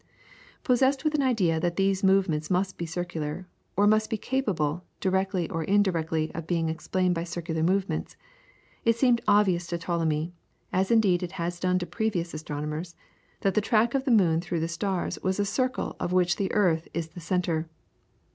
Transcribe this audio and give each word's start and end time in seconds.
Possessed 0.63 1.03
with 1.03 1.13
the 1.13 1.21
idea 1.23 1.59
that 1.59 1.75
these 1.75 2.03
movements 2.03 2.49
must 2.49 2.75
be 2.75 2.87
circular, 2.87 3.45
or 3.75 3.85
must 3.85 4.09
be 4.09 4.17
capable, 4.17 4.83
directly 4.99 5.47
or 5.51 5.63
indirectly, 5.63 6.33
of 6.33 6.47
being 6.47 6.69
explained 6.69 7.13
by 7.13 7.23
circular 7.23 7.61
movements, 7.61 8.17
it 8.83 8.95
seemed 8.95 9.21
obvious 9.27 9.67
to 9.67 9.77
Ptolemy, 9.77 10.33
as 10.73 10.89
indeed 10.89 11.21
it 11.21 11.33
had 11.33 11.59
done 11.59 11.77
to 11.77 11.85
previous 11.85 12.33
astronomers, 12.33 12.95
that 13.41 13.53
the 13.53 13.61
track 13.61 13.93
of 13.93 14.05
the 14.05 14.09
moon 14.09 14.41
through 14.41 14.61
the 14.61 14.67
stars 14.67 15.19
was 15.21 15.39
a 15.39 15.45
circle 15.45 15.95
of 15.99 16.11
which 16.11 16.37
the 16.37 16.51
earth 16.51 16.87
is 16.95 17.09
the 17.09 17.19
centre. 17.19 17.69